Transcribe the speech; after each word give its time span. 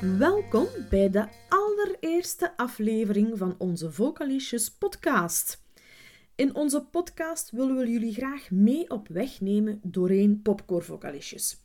Welkom 0.00 0.66
bij 0.90 1.10
de 1.10 1.28
allereerste 1.48 2.56
aflevering 2.56 3.38
van 3.38 3.54
onze 3.58 3.92
Vocalicious 3.92 4.70
podcast. 4.70 5.62
In 6.34 6.54
onze 6.54 6.84
podcast 6.84 7.50
willen 7.50 7.76
we 7.76 7.90
jullie 7.90 8.12
graag 8.12 8.50
mee 8.50 8.90
op 8.90 9.08
weg 9.08 9.40
nemen 9.40 9.80
doorheen 9.82 10.42
Popcore 10.42 10.82
Vocalicious. 10.82 11.56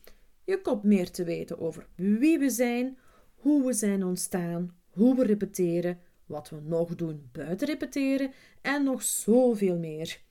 Je 0.44 0.62
komt 0.62 0.84
meer 0.84 1.12
te 1.12 1.24
weten 1.24 1.60
over 1.60 1.88
wie 1.96 2.40
we 2.40 2.50
zijn, 2.50 2.98
hoe 3.36 3.66
we 3.66 3.74
zijn 3.74 4.04
ontstaan, 4.04 4.76
hoe 4.90 5.16
we 5.16 5.26
repeteren, 5.26 6.00
wat 6.26 6.50
we 6.50 6.60
nog 6.64 6.96
doen 6.96 7.30
buiten 7.32 7.68
repeteren 7.68 8.32
en 8.62 8.84
nog 8.84 9.04
zoveel 9.04 9.78
meer. 9.78 10.22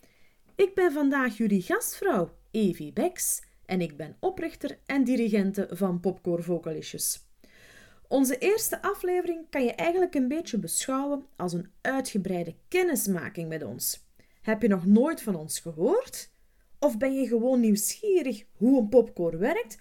Ik 0.54 0.74
ben 0.74 0.92
vandaag 0.92 1.36
jullie 1.36 1.62
gastvrouw, 1.62 2.30
Evie 2.50 2.92
Beks, 2.92 3.42
en 3.66 3.80
ik 3.80 3.96
ben 3.96 4.16
oprichter 4.20 4.78
en 4.86 5.04
dirigente 5.04 5.68
van 5.70 6.00
Popcore 6.00 6.42
Vocalicious. 6.42 7.32
Onze 8.14 8.38
eerste 8.38 8.82
aflevering 8.82 9.46
kan 9.50 9.64
je 9.64 9.72
eigenlijk 9.72 10.14
een 10.14 10.28
beetje 10.28 10.58
beschouwen 10.58 11.26
als 11.36 11.52
een 11.52 11.70
uitgebreide 11.80 12.54
kennismaking 12.68 13.48
met 13.48 13.62
ons. 13.64 14.06
Heb 14.42 14.62
je 14.62 14.68
nog 14.68 14.86
nooit 14.86 15.22
van 15.22 15.34
ons 15.34 15.58
gehoord? 15.60 16.30
Of 16.78 16.98
ben 16.98 17.14
je 17.14 17.26
gewoon 17.26 17.60
nieuwsgierig 17.60 18.44
hoe 18.52 18.80
een 18.80 18.88
popcore 18.88 19.36
werkt? 19.36 19.78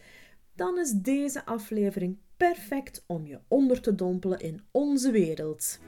Dan 0.55 0.79
is 0.79 0.91
deze 0.91 1.45
aflevering 1.45 2.17
perfect 2.37 3.03
om 3.07 3.27
je 3.27 3.39
onder 3.47 3.81
te 3.81 3.95
dompelen 3.95 4.39
in 4.39 4.61
onze 4.71 5.11
wereld. 5.11 5.79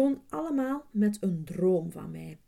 Begon 0.00 0.22
allemaal 0.28 0.84
met 0.90 1.16
een 1.20 1.44
droom 1.44 1.92
van 1.92 2.10
mij. 2.10 2.38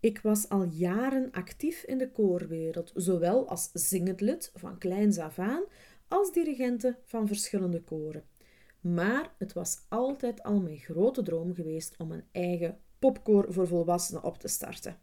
Ik 0.00 0.20
was 0.20 0.48
al 0.48 0.64
jaren 0.64 1.30
actief 1.30 1.82
in 1.82 1.98
de 1.98 2.10
koorwereld, 2.10 2.92
zowel 2.94 3.48
als 3.48 3.70
zingend 3.72 4.20
lid 4.20 4.50
van 4.54 4.78
kleins 4.78 5.18
af 5.18 5.38
als 6.08 6.32
dirigente 6.32 6.98
van 7.04 7.26
verschillende 7.26 7.80
koren. 7.82 8.24
Maar 8.80 9.34
het 9.38 9.52
was 9.52 9.78
altijd 9.88 10.42
al 10.42 10.60
mijn 10.60 10.76
grote 10.76 11.22
droom 11.22 11.54
geweest 11.54 11.94
om 11.98 12.12
een 12.12 12.24
eigen 12.32 12.78
popkoor 12.98 13.52
voor 13.52 13.66
volwassenen 13.66 14.22
op 14.22 14.38
te 14.38 14.48
starten. 14.48 14.98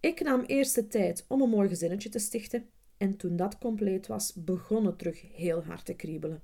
Ik 0.00 0.20
nam 0.20 0.42
eerst 0.42 0.74
de 0.74 0.86
tijd 0.86 1.24
om 1.28 1.42
een 1.42 1.50
mooi 1.50 1.68
gezinnetje 1.68 2.08
te 2.08 2.18
stichten 2.18 2.68
en 2.96 3.16
toen 3.16 3.36
dat 3.36 3.58
compleet 3.58 4.06
was, 4.06 4.34
begon 4.34 4.86
het 4.86 4.98
terug 4.98 5.22
heel 5.32 5.64
hard 5.64 5.84
te 5.84 5.94
kriebelen. 5.94 6.42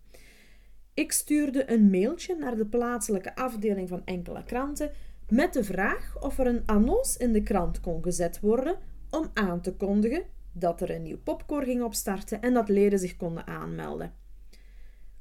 Ik 0.96 1.12
stuurde 1.12 1.70
een 1.70 1.90
mailtje 1.90 2.36
naar 2.36 2.56
de 2.56 2.66
plaatselijke 2.66 3.34
afdeling 3.34 3.88
van 3.88 4.02
enkele 4.04 4.44
kranten 4.44 4.90
met 5.28 5.52
de 5.52 5.64
vraag 5.64 6.16
of 6.20 6.38
er 6.38 6.46
een 6.46 6.62
annons 6.66 7.16
in 7.16 7.32
de 7.32 7.42
krant 7.42 7.80
kon 7.80 8.02
gezet 8.02 8.40
worden 8.40 8.78
om 9.10 9.30
aan 9.34 9.60
te 9.60 9.74
kondigen 9.74 10.22
dat 10.52 10.80
er 10.80 10.90
een 10.90 11.02
nieuw 11.02 11.18
popcore 11.18 11.64
ging 11.64 11.82
opstarten 11.82 12.42
en 12.42 12.54
dat 12.54 12.68
leden 12.68 12.98
zich 12.98 13.16
konden 13.16 13.46
aanmelden. 13.46 14.14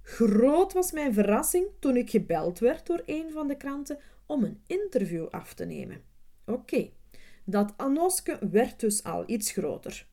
Groot 0.01 0.73
was 0.73 0.91
mijn 0.91 1.13
verrassing 1.13 1.67
toen 1.79 1.97
ik 1.97 2.09
gebeld 2.09 2.59
werd 2.59 2.85
door 2.85 3.03
een 3.05 3.31
van 3.31 3.47
de 3.47 3.57
kranten 3.57 3.99
om 4.25 4.43
een 4.43 4.61
interview 4.67 5.27
af 5.27 5.53
te 5.53 5.65
nemen. 5.65 6.01
Oké, 6.45 6.89
dat 7.45 7.73
annoske 7.77 8.39
werd 8.51 8.79
dus 8.79 9.03
al 9.03 9.23
iets 9.27 9.51
groter. 9.51 10.07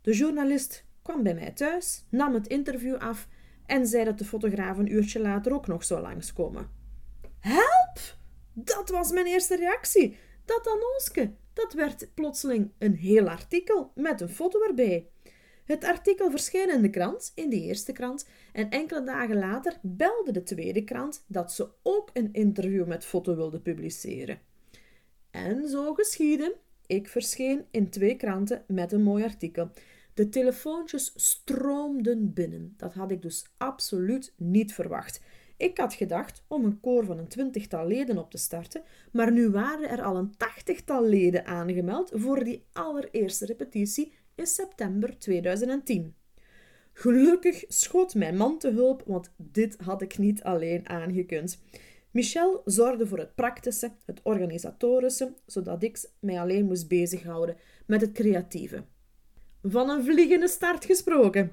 De 0.00 0.12
journalist 0.12 0.84
kwam 1.02 1.22
bij 1.22 1.34
mij 1.34 1.50
thuis, 1.50 2.04
nam 2.08 2.34
het 2.34 2.46
interview 2.46 2.96
af 2.96 3.28
en 3.66 3.86
zei 3.86 4.04
dat 4.04 4.18
de 4.18 4.24
fotograaf 4.24 4.78
een 4.78 4.92
uurtje 4.92 5.20
later 5.20 5.52
ook 5.52 5.66
nog 5.66 5.84
zou 5.84 6.00
langskomen. 6.00 6.70
Help! 7.38 8.16
Dat 8.52 8.88
was 8.88 9.10
mijn 9.10 9.26
eerste 9.26 9.56
reactie. 9.56 10.16
Dat 10.44 10.66
annonske, 10.66 11.32
dat 11.52 11.72
werd 11.72 12.14
plotseling 12.14 12.70
een 12.78 12.94
heel 12.94 13.28
artikel 13.28 13.92
met 13.94 14.20
een 14.20 14.28
foto 14.28 14.62
erbij. 14.62 15.08
Het 15.64 15.84
artikel 15.84 16.30
verscheen 16.30 16.70
in 16.70 16.82
de 16.82 16.90
krant, 16.90 17.32
in 17.34 17.50
de 17.50 17.60
eerste 17.60 17.92
krant, 17.92 18.28
en 18.52 18.70
enkele 18.70 19.04
dagen 19.04 19.38
later 19.38 19.78
belde 19.82 20.32
de 20.32 20.42
tweede 20.42 20.84
krant 20.84 21.24
dat 21.26 21.52
ze 21.52 21.68
ook 21.82 22.10
een 22.12 22.32
interview 22.32 22.86
met 22.86 23.04
foto 23.04 23.36
wilde 23.36 23.60
publiceren. 23.60 24.40
En 25.30 25.68
zo 25.68 25.94
geschiedde. 25.94 26.56
Ik 26.86 27.08
verscheen 27.08 27.64
in 27.70 27.90
twee 27.90 28.16
kranten 28.16 28.64
met 28.66 28.92
een 28.92 29.02
mooi 29.02 29.24
artikel. 29.24 29.70
De 30.14 30.28
telefoontjes 30.28 31.12
stroomden 31.14 32.32
binnen. 32.32 32.74
Dat 32.76 32.94
had 32.94 33.10
ik 33.10 33.22
dus 33.22 33.46
absoluut 33.56 34.32
niet 34.36 34.74
verwacht. 34.74 35.20
Ik 35.56 35.78
had 35.78 35.94
gedacht 35.94 36.44
om 36.48 36.64
een 36.64 36.80
koor 36.80 37.04
van 37.04 37.18
een 37.18 37.28
twintigtal 37.28 37.86
leden 37.86 38.18
op 38.18 38.30
te 38.30 38.38
starten, 38.38 38.82
maar 39.12 39.32
nu 39.32 39.50
waren 39.50 39.88
er 39.88 40.02
al 40.02 40.16
een 40.16 40.36
tachtigtal 40.36 41.04
leden 41.04 41.46
aangemeld 41.46 42.10
voor 42.14 42.44
die 42.44 42.64
allereerste 42.72 43.46
repetitie 43.46 44.12
in 44.34 44.46
september 44.46 45.18
2010. 45.18 46.14
Gelukkig 46.92 47.64
schoot 47.68 48.14
mijn 48.14 48.36
man 48.36 48.58
te 48.58 48.70
hulp, 48.70 49.02
want 49.06 49.32
dit 49.36 49.76
had 49.80 50.02
ik 50.02 50.18
niet 50.18 50.42
alleen 50.42 50.88
aangekund. 50.88 51.62
Michel 52.10 52.62
zorgde 52.64 53.06
voor 53.06 53.18
het 53.18 53.34
praktische, 53.34 53.92
het 54.04 54.20
organisatorische, 54.22 55.34
zodat 55.46 55.82
ik 55.82 56.10
mij 56.20 56.40
alleen 56.40 56.64
moest 56.64 56.88
bezighouden 56.88 57.56
met 57.86 58.00
het 58.00 58.12
creatieve. 58.12 58.84
Van 59.62 59.90
een 59.90 60.04
vliegende 60.04 60.48
start 60.48 60.84
gesproken. 60.84 61.52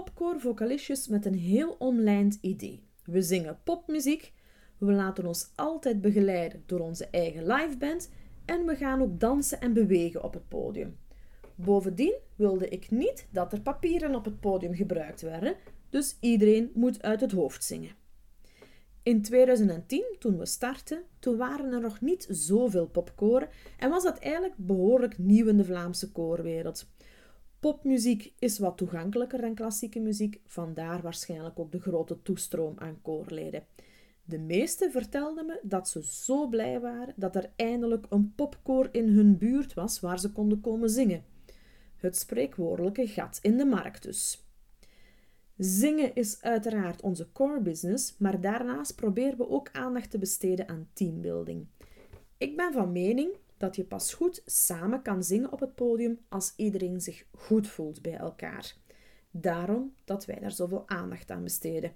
Popcore 0.00 0.38
Vocalicious 0.38 1.08
met 1.08 1.26
een 1.26 1.34
heel 1.34 1.76
omlijnd 1.78 2.38
idee. 2.40 2.82
We 3.04 3.22
zingen 3.22 3.58
popmuziek, 3.64 4.32
we 4.78 4.92
laten 4.92 5.26
ons 5.26 5.52
altijd 5.54 6.00
begeleiden 6.00 6.62
door 6.66 6.80
onze 6.80 7.06
eigen 7.10 7.46
liveband 7.46 8.10
en 8.44 8.66
we 8.66 8.76
gaan 8.76 9.02
ook 9.02 9.20
dansen 9.20 9.60
en 9.60 9.72
bewegen 9.72 10.24
op 10.24 10.34
het 10.34 10.48
podium. 10.48 10.96
Bovendien 11.54 12.14
wilde 12.36 12.68
ik 12.68 12.90
niet 12.90 13.26
dat 13.30 13.52
er 13.52 13.60
papieren 13.60 14.14
op 14.14 14.24
het 14.24 14.40
podium 14.40 14.74
gebruikt 14.74 15.20
werden, 15.20 15.54
dus 15.90 16.16
iedereen 16.20 16.70
moet 16.74 17.02
uit 17.02 17.20
het 17.20 17.32
hoofd 17.32 17.64
zingen. 17.64 17.94
In 19.02 19.22
2010, 19.22 20.04
toen 20.18 20.38
we 20.38 20.46
startten, 20.46 21.02
toen 21.18 21.36
waren 21.36 21.72
er 21.72 21.80
nog 21.80 22.00
niet 22.00 22.26
zoveel 22.30 22.86
popkoren 22.86 23.48
en 23.78 23.90
was 23.90 24.02
dat 24.02 24.18
eigenlijk 24.18 24.54
behoorlijk 24.56 25.18
nieuw 25.18 25.46
in 25.46 25.56
de 25.56 25.64
Vlaamse 25.64 26.12
koorwereld. 26.12 26.86
Popmuziek 27.60 28.32
is 28.38 28.58
wat 28.58 28.76
toegankelijker 28.76 29.40
dan 29.40 29.54
klassieke 29.54 30.00
muziek, 30.00 30.40
vandaar 30.46 31.02
waarschijnlijk 31.02 31.58
ook 31.58 31.72
de 31.72 31.80
grote 31.80 32.22
toestroom 32.22 32.74
aan 32.78 33.02
koorleden. 33.02 33.66
De 34.24 34.38
meesten 34.38 34.90
vertelden 34.90 35.46
me 35.46 35.60
dat 35.62 35.88
ze 35.88 36.04
zo 36.04 36.48
blij 36.48 36.80
waren 36.80 37.14
dat 37.16 37.36
er 37.36 37.52
eindelijk 37.56 38.06
een 38.08 38.32
popkoor 38.34 38.88
in 38.92 39.08
hun 39.08 39.38
buurt 39.38 39.74
was 39.74 40.00
waar 40.00 40.18
ze 40.18 40.32
konden 40.32 40.60
komen 40.60 40.90
zingen. 40.90 41.24
Het 41.96 42.16
spreekwoordelijke 42.16 43.06
gat 43.06 43.38
in 43.42 43.56
de 43.56 43.64
markt 43.64 44.02
dus. 44.02 44.44
Zingen 45.56 46.14
is 46.14 46.42
uiteraard 46.42 47.02
onze 47.02 47.32
core 47.32 47.60
business, 47.60 48.14
maar 48.18 48.40
daarnaast 48.40 48.96
proberen 48.96 49.38
we 49.38 49.48
ook 49.48 49.68
aandacht 49.72 50.10
te 50.10 50.18
besteden 50.18 50.68
aan 50.68 50.88
teambuilding. 50.92 51.66
Ik 52.38 52.56
ben 52.56 52.72
van 52.72 52.92
mening 52.92 53.36
dat 53.60 53.76
je 53.76 53.84
pas 53.84 54.14
goed 54.14 54.42
samen 54.46 55.02
kan 55.02 55.24
zingen 55.24 55.52
op 55.52 55.60
het 55.60 55.74
podium 55.74 56.18
als 56.28 56.52
iedereen 56.56 57.00
zich 57.00 57.24
goed 57.34 57.68
voelt 57.68 58.02
bij 58.02 58.16
elkaar. 58.16 58.74
Daarom 59.30 59.94
dat 60.04 60.24
wij 60.26 60.38
daar 60.40 60.52
zoveel 60.52 60.88
aandacht 60.88 61.30
aan 61.30 61.42
besteden. 61.42 61.92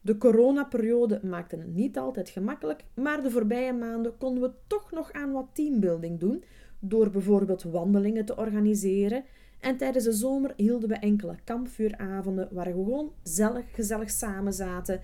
De 0.00 0.16
coronaperiode 0.16 1.20
maakte 1.22 1.56
het 1.56 1.74
niet 1.74 1.98
altijd 1.98 2.28
gemakkelijk, 2.28 2.84
maar 2.94 3.22
de 3.22 3.30
voorbije 3.30 3.72
maanden 3.72 4.16
konden 4.16 4.42
we 4.42 4.50
toch 4.66 4.90
nog 4.90 5.12
aan 5.12 5.32
wat 5.32 5.48
teambuilding 5.52 6.20
doen, 6.20 6.44
door 6.78 7.10
bijvoorbeeld 7.10 7.62
wandelingen 7.62 8.24
te 8.24 8.36
organiseren. 8.36 9.24
En 9.60 9.76
tijdens 9.76 10.04
de 10.04 10.12
zomer 10.12 10.52
hielden 10.56 10.88
we 10.88 10.94
enkele 10.94 11.36
kampvuuravonden 11.44 12.48
waar 12.52 12.66
we 12.66 12.72
gewoon 12.72 13.12
gezellig, 13.22 13.74
gezellig 13.74 14.10
samen 14.10 14.52
zaten, 14.52 15.00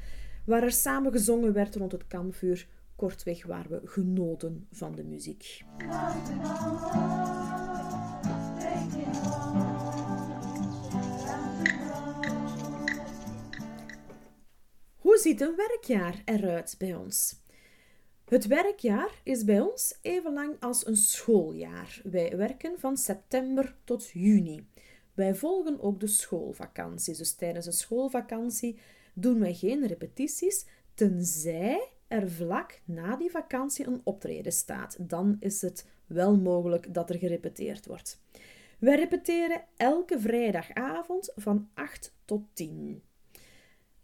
waar 0.46 0.62
er 0.62 0.72
samen 0.72 1.12
gezongen 1.12 1.52
werd 1.52 1.76
rond 1.76 1.92
het 1.92 2.06
kampvuur 2.06 2.68
kortweg 3.00 3.46
waar 3.46 3.66
we 3.68 3.80
genoten 3.84 4.66
van 4.70 4.94
de 4.94 5.04
muziek. 5.04 5.64
Hoe 14.96 15.18
ziet 15.18 15.40
een 15.40 15.56
werkjaar 15.56 16.22
eruit 16.24 16.74
bij 16.78 16.94
ons? 16.94 17.36
Het 18.24 18.46
werkjaar 18.46 19.20
is 19.24 19.44
bij 19.44 19.60
ons 19.60 19.98
even 20.02 20.32
lang 20.32 20.56
als 20.60 20.86
een 20.86 20.96
schooljaar. 20.96 22.00
Wij 22.04 22.36
werken 22.36 22.78
van 22.78 22.96
september 22.96 23.76
tot 23.84 24.10
juni. 24.12 24.66
Wij 25.14 25.34
volgen 25.34 25.80
ook 25.80 26.00
de 26.00 26.06
schoolvakantie. 26.06 27.16
Dus 27.16 27.34
tijdens 27.34 27.66
een 27.66 27.72
schoolvakantie 27.72 28.78
doen 29.14 29.40
wij 29.40 29.54
geen 29.54 29.86
repetities, 29.86 30.66
tenzij 30.94 31.98
er 32.10 32.30
vlak 32.30 32.80
na 32.84 33.16
die 33.16 33.30
vakantie 33.30 33.86
een 33.86 34.00
optreden 34.04 34.52
staat. 34.52 34.96
Dan 35.00 35.36
is 35.40 35.62
het 35.62 35.86
wel 36.06 36.36
mogelijk 36.36 36.94
dat 36.94 37.10
er 37.10 37.18
gerepeteerd 37.18 37.86
wordt. 37.86 38.22
Wij 38.78 38.96
repeteren 38.96 39.64
elke 39.76 40.20
vrijdagavond 40.20 41.32
van 41.36 41.68
8 41.74 42.14
tot 42.24 42.42
10. 42.52 43.02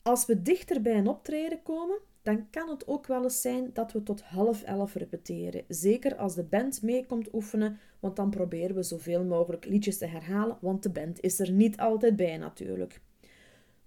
Als 0.03 0.27
we 0.27 0.43
dichter 0.43 0.83
bij 0.83 0.99
een 0.99 1.07
optreden 1.07 1.63
komen, 1.63 1.99
dan 2.23 2.51
kan 2.51 2.69
het 2.69 2.89
ook 2.89 3.07
wel 3.07 3.23
eens 3.23 3.41
zijn 3.41 3.71
dat 3.73 3.93
we 3.93 4.03
tot 4.03 4.23
half 4.23 4.63
elf 4.63 4.95
repeteren. 4.95 5.65
Zeker 5.69 6.17
als 6.17 6.35
de 6.35 6.45
band 6.45 6.83
mee 6.83 7.07
komt 7.07 7.35
oefenen, 7.35 7.79
want 8.01 8.17
dan 8.17 8.31
proberen 8.31 8.77
we 8.77 8.83
zoveel 8.83 9.25
mogelijk 9.25 9.65
liedjes 9.65 9.99
te 9.99 10.07
herhalen, 10.07 10.59
want 10.61 10.83
de 10.83 10.91
band 10.91 11.21
is 11.21 11.39
er 11.39 11.51
niet 11.51 11.77
altijd 11.77 12.17
bij 12.17 12.37
natuurlijk. 12.37 13.01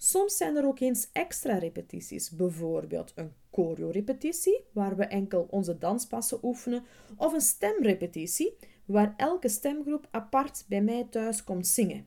Soms 0.01 0.37
zijn 0.37 0.55
er 0.55 0.65
ook 0.65 0.79
eens 0.79 1.09
extra 1.11 1.57
repetities, 1.57 2.29
bijvoorbeeld 2.29 3.11
een 3.15 3.33
choreo-repetitie, 3.51 4.63
waar 4.71 4.95
we 4.95 5.03
enkel 5.03 5.47
onze 5.49 5.77
danspassen 5.77 6.39
oefenen, 6.43 6.83
of 7.17 7.33
een 7.33 7.41
stemrepetitie, 7.41 8.57
waar 8.85 9.13
elke 9.17 9.49
stemgroep 9.49 10.07
apart 10.11 10.65
bij 10.67 10.81
mij 10.81 11.07
thuis 11.09 11.43
komt 11.43 11.67
zingen. 11.67 12.05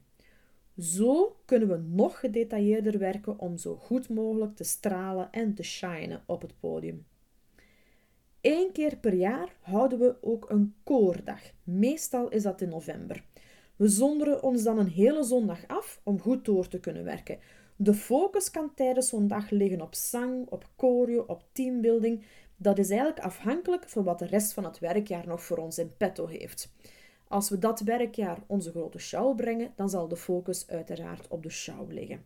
Zo 0.77 1.37
kunnen 1.45 1.69
we 1.69 1.77
nog 1.77 2.21
gedetailleerder 2.21 2.99
werken 2.99 3.39
om 3.39 3.57
zo 3.57 3.77
goed 3.77 4.09
mogelijk 4.09 4.57
te 4.57 4.65
stralen 4.65 5.31
en 5.31 5.55
te 5.55 5.63
shinen 5.63 6.23
op 6.27 6.43
het 6.43 6.61
podium. 6.61 7.07
Eén 8.41 8.73
keer 8.73 8.97
per 8.97 9.15
jaar 9.15 9.57
houden 9.61 9.99
we 9.99 10.17
ook 10.21 10.51
een 10.51 10.75
koordag. 10.85 11.41
Meestal 11.63 12.29
is 12.29 12.43
dat 12.43 12.61
in 12.61 12.69
november. 12.69 13.25
We 13.77 13.89
zonderen 13.89 14.43
ons 14.43 14.63
dan 14.63 14.79
een 14.79 14.89
hele 14.89 15.23
zondag 15.23 15.67
af 15.67 16.01
om 16.03 16.21
goed 16.21 16.45
door 16.45 16.69
te 16.69 16.81
kunnen 16.81 17.05
werken. 17.05 17.39
De 17.83 17.95
focus 17.95 18.51
kan 18.51 18.75
tijdens 18.75 19.09
zo'n 19.09 19.29
dag 19.29 19.51
liggen 19.51 19.81
op 19.81 19.95
zang, 19.95 20.47
op 20.49 20.69
choreo, 20.77 21.25
op 21.27 21.45
teambuilding. 21.53 22.25
Dat 22.57 22.79
is 22.79 22.91
eigenlijk 22.91 23.21
afhankelijk 23.21 23.89
van 23.89 24.05
wat 24.05 24.19
de 24.19 24.27
rest 24.27 24.53
van 24.53 24.65
het 24.65 24.79
werkjaar 24.79 25.27
nog 25.27 25.43
voor 25.43 25.57
ons 25.57 25.79
in 25.79 25.97
petto 25.97 26.27
heeft. 26.27 26.73
Als 27.29 27.49
we 27.49 27.59
dat 27.59 27.81
werkjaar 27.81 28.39
onze 28.47 28.71
grote 28.71 28.99
show 28.99 29.37
brengen, 29.37 29.73
dan 29.77 29.91
zal 29.91 30.09
de 30.09 30.17
focus 30.17 30.69
uiteraard 30.69 31.29
op 31.29 31.43
de 31.43 31.51
show 31.51 31.93
liggen. 31.93 32.25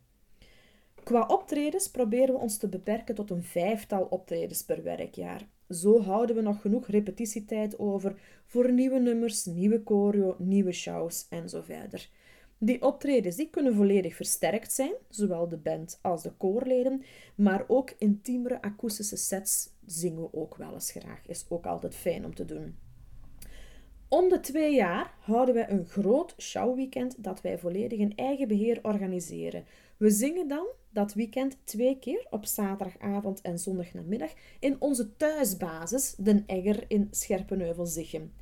Qua 1.02 1.26
optredens 1.26 1.90
proberen 1.90 2.34
we 2.34 2.40
ons 2.40 2.58
te 2.58 2.68
beperken 2.68 3.14
tot 3.14 3.30
een 3.30 3.44
vijftal 3.44 4.06
optredens 4.10 4.64
per 4.64 4.82
werkjaar. 4.82 5.48
Zo 5.68 6.02
houden 6.02 6.36
we 6.36 6.42
nog 6.42 6.60
genoeg 6.60 6.86
repetitietijd 6.86 7.78
over 7.78 8.20
voor 8.46 8.72
nieuwe 8.72 8.98
nummers, 8.98 9.44
nieuwe 9.44 9.82
choreo, 9.84 10.36
nieuwe 10.38 10.72
shows 10.72 11.26
en 11.30 11.48
zo 11.48 11.60
verder. 11.62 12.08
Die 12.58 12.82
optredens 12.82 13.36
die 13.36 13.50
kunnen 13.50 13.74
volledig 13.74 14.16
versterkt 14.16 14.72
zijn, 14.72 14.92
zowel 15.08 15.48
de 15.48 15.56
band 15.56 15.98
als 16.02 16.22
de 16.22 16.32
koorleden, 16.32 17.02
maar 17.34 17.64
ook 17.66 17.90
intiemere 17.98 18.62
akoestische 18.62 19.16
sets 19.16 19.68
zingen 19.86 20.22
we 20.22 20.28
ook 20.32 20.56
wel 20.56 20.72
eens 20.72 20.90
graag. 20.90 21.26
Is 21.26 21.46
ook 21.48 21.66
altijd 21.66 21.94
fijn 21.94 22.24
om 22.24 22.34
te 22.34 22.44
doen. 22.44 22.76
Om 24.08 24.28
de 24.28 24.40
twee 24.40 24.74
jaar 24.74 25.14
houden 25.20 25.54
wij 25.54 25.70
een 25.70 25.86
groot 25.86 26.34
showweekend 26.38 27.24
dat 27.24 27.40
wij 27.40 27.58
volledig 27.58 27.98
in 27.98 28.16
eigen 28.16 28.48
beheer 28.48 28.78
organiseren. 28.82 29.64
We 29.96 30.10
zingen 30.10 30.48
dan 30.48 30.66
dat 30.90 31.14
weekend 31.14 31.56
twee 31.64 31.98
keer 31.98 32.26
op 32.30 32.44
zaterdagavond 32.44 33.40
en 33.40 33.58
zondagnamiddag 33.58 34.32
in 34.60 34.76
onze 34.78 35.16
thuisbasis, 35.16 36.14
Den 36.14 36.44
Egger 36.46 36.84
in 36.88 37.08
Scherpenheuvel-Zichem. 37.10 38.32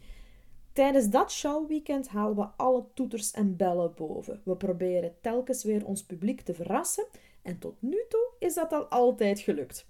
Tijdens 0.74 1.08
dat 1.08 1.32
showweekend 1.32 2.08
halen 2.08 2.36
we 2.36 2.46
alle 2.56 2.84
toeters 2.94 3.30
en 3.30 3.56
bellen 3.56 3.92
boven. 3.94 4.40
We 4.44 4.56
proberen 4.56 5.14
telkens 5.20 5.64
weer 5.64 5.86
ons 5.86 6.04
publiek 6.04 6.40
te 6.40 6.54
verrassen 6.54 7.06
en 7.42 7.58
tot 7.58 7.74
nu 7.78 8.04
toe 8.08 8.30
is 8.38 8.54
dat 8.54 8.72
al 8.72 8.84
altijd 8.84 9.40
gelukt. 9.40 9.86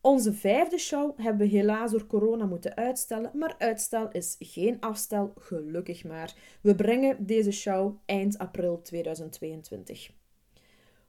Onze 0.00 0.32
vijfde 0.32 0.78
show 0.78 1.18
hebben 1.18 1.48
we 1.48 1.56
helaas 1.56 1.90
door 1.90 2.06
corona 2.06 2.44
moeten 2.46 2.76
uitstellen, 2.76 3.30
maar 3.34 3.54
uitstel 3.58 4.08
is 4.12 4.36
geen 4.38 4.80
afstel, 4.80 5.32
gelukkig 5.38 6.04
maar. 6.04 6.34
We 6.60 6.74
brengen 6.74 7.26
deze 7.26 7.52
show 7.52 7.96
eind 8.04 8.38
april 8.38 8.82
2022. 8.82 10.10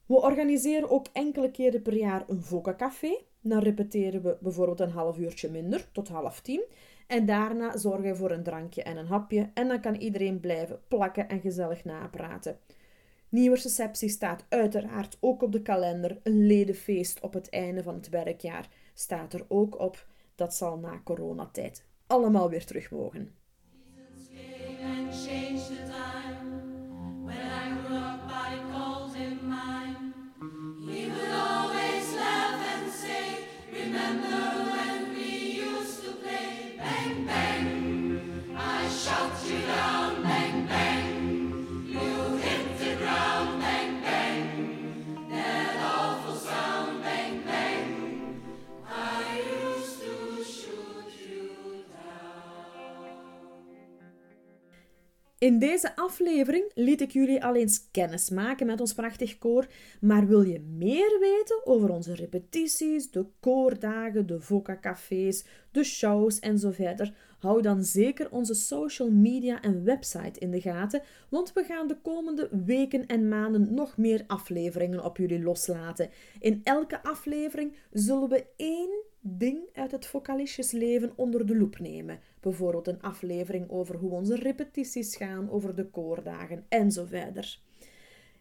We 0.06 0.16
organiseren 0.16 0.90
ook 0.90 1.08
enkele 1.14 1.52
keren 1.52 1.82
per 1.82 1.96
jaar 1.96 2.24
een 2.28 2.44
Voca-café. 2.44 3.18
Dan 3.42 3.60
repeteren 3.60 4.22
we 4.22 4.38
bijvoorbeeld 4.42 4.80
een 4.80 4.90
half 4.90 5.18
uurtje 5.18 5.50
minder, 5.50 5.90
tot 5.92 6.08
half 6.08 6.42
tien. 6.42 6.64
En 7.10 7.26
daarna 7.26 7.78
zorgen 7.78 8.04
we 8.04 8.16
voor 8.16 8.32
een 8.32 8.44
drankje 8.44 8.84
en 8.84 8.98
een 8.98 9.08
hapje. 9.08 9.50
En 9.54 9.68
dan 9.68 9.82
kan 9.82 9.96
iedereen 9.96 10.40
blijven 10.40 10.80
plakken 10.88 11.30
en 11.30 11.40
gezellig 11.42 11.86
napraten. 11.86 12.58
Nieuwsreceptie 13.30 14.10
staat 14.10 14.46
uiteraard 14.50 15.18
ook 15.20 15.42
op 15.42 15.52
de 15.52 15.62
kalender. 15.62 16.20
Een 16.24 16.46
ledenfeest 16.48 17.20
op 17.20 17.34
het 17.34 17.50
einde 17.50 17.84
van 17.84 17.94
het 17.94 18.10
werkjaar 18.10 18.70
staat 18.94 19.34
er 19.34 19.46
ook 19.48 19.80
op. 19.80 20.08
Dat 20.36 20.56
zal 20.56 20.78
na 20.78 21.02
coronatijd 21.04 21.86
allemaal 22.08 22.50
weer 22.50 22.66
terug 22.66 22.92
mogen. 22.92 23.36
In 55.40 55.60
deze 55.60 55.96
aflevering 55.96 56.72
liet 56.74 57.02
ik 57.02 57.12
jullie 57.12 57.44
al 57.44 57.56
eens 57.56 57.92
kennis 57.92 58.30
maken 58.30 58.66
met 58.66 58.82
ons 58.82 58.94
prachtig 58.94 59.38
koor, 59.38 59.68
maar 60.02 60.28
wil 60.28 60.42
je 60.42 60.60
meer 60.60 61.18
weten 61.20 61.62
over 61.66 61.90
onze 61.90 62.16
repetities, 62.16 63.12
de 63.12 63.26
koordagen, 63.40 64.28
de 64.28 64.40
voca-cafés, 64.40 65.46
de 65.72 65.84
shows 65.84 66.40
en 66.40 66.58
zo 66.58 66.72
verder? 66.72 67.14
Hou 67.40 67.62
dan 67.62 67.84
zeker 67.84 68.32
onze 68.32 68.54
social 68.54 69.12
media 69.12 69.62
en 69.62 69.84
website 69.84 70.40
in 70.40 70.52
de 70.52 70.62
gaten, 70.62 71.02
want 71.30 71.54
we 71.54 71.64
gaan 71.64 71.88
de 71.88 71.98
komende 72.02 72.50
weken 72.66 73.06
en 73.06 73.28
maanden 73.28 73.74
nog 73.74 73.98
meer 73.98 74.24
afleveringen 74.28 75.04
op 75.04 75.18
jullie 75.18 75.44
loslaten. 75.44 76.10
In 76.40 76.62
elke 76.64 77.04
aflevering 77.04 77.76
zullen 77.92 78.30
we 78.30 78.46
één 78.56 79.04
ding 79.22 79.60
uit 79.74 79.92
het 79.92 80.06
vocalistjesleven 80.06 81.12
onder 81.16 81.46
de 81.46 81.58
loep 81.58 81.80
nemen. 81.80 82.20
Bijvoorbeeld 82.40 82.88
een 82.88 83.02
aflevering 83.02 83.70
over 83.70 83.96
hoe 83.96 84.12
onze 84.12 84.36
repetities 84.36 85.16
gaan, 85.16 85.50
over 85.50 85.76
de 85.76 85.86
koordagen 85.86 86.66
en 86.70 86.92
zo 86.92 87.06
verder. 87.06 87.60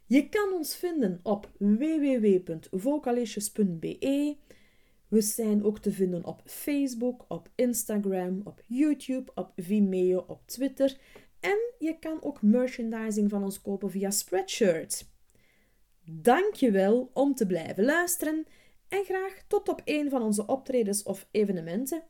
Je 0.06 0.28
kan 0.28 0.52
ons 0.52 0.76
vinden 0.76 1.20
op 1.22 1.50
www.vocalistjes.be. 1.58 4.36
We 5.08 5.20
zijn 5.20 5.64
ook 5.64 5.78
te 5.78 5.92
vinden 5.92 6.24
op 6.24 6.42
Facebook, 6.44 7.24
op 7.28 7.48
Instagram, 7.54 8.40
op 8.44 8.62
YouTube, 8.66 9.30
op 9.34 9.52
Vimeo, 9.56 10.24
op 10.26 10.46
Twitter. 10.46 10.96
En 11.40 11.58
je 11.78 11.98
kan 11.98 12.22
ook 12.22 12.42
merchandising 12.42 13.30
van 13.30 13.42
ons 13.42 13.60
kopen 13.60 13.90
via 13.90 14.10
Spreadshirt. 14.10 15.10
Dankjewel 16.04 17.10
om 17.12 17.34
te 17.34 17.46
blijven 17.46 17.84
luisteren 17.84 18.46
en 18.88 19.04
graag 19.04 19.42
tot 19.46 19.68
op 19.68 19.80
een 19.84 20.10
van 20.10 20.22
onze 20.22 20.46
optredens 20.46 21.02
of 21.02 21.28
evenementen. 21.30 22.02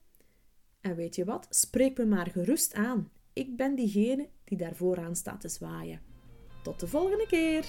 En 0.80 0.96
weet 0.96 1.16
je 1.16 1.24
wat? 1.24 1.46
Spreek 1.50 1.98
me 1.98 2.06
maar 2.06 2.30
gerust 2.30 2.74
aan. 2.74 3.10
Ik 3.32 3.56
ben 3.56 3.74
diegene 3.74 4.28
die 4.44 4.58
daar 4.58 4.74
vooraan 4.74 5.16
staat 5.16 5.40
te 5.40 5.48
zwaaien. 5.48 6.00
Tot 6.62 6.80
de 6.80 6.86
volgende 6.86 7.26
keer! 7.26 7.66